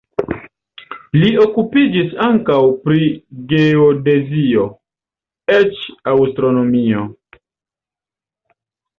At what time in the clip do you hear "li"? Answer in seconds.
1.23-1.27